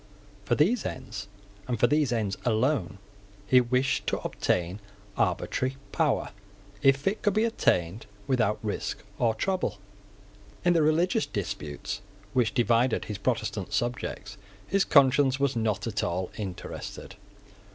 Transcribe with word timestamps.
For 0.45 0.55
these 0.55 0.83
ends, 0.83 1.27
and 1.67 1.79
for 1.79 1.85
these 1.85 2.11
ends 2.11 2.35
alone, 2.43 2.97
he 3.45 3.61
wished 3.61 4.07
to 4.07 4.17
obtain 4.21 4.79
arbitrary 5.15 5.77
power, 5.91 6.31
if 6.81 7.05
it 7.05 7.21
could 7.21 7.35
be 7.35 7.43
obtained 7.43 8.07
without 8.25 8.57
risk 8.63 9.03
or 9.19 9.35
trouble. 9.35 9.77
In 10.65 10.73
the 10.73 10.81
religious 10.81 11.27
disputes 11.27 12.01
which 12.33 12.55
divided 12.55 13.05
his 13.05 13.19
Protestant 13.19 13.73
subjects 13.73 14.37
his 14.65 14.85
conscience 14.85 15.39
was 15.39 15.55
not 15.55 15.85
at 15.85 16.03
all 16.03 16.31
interested. 16.35 17.13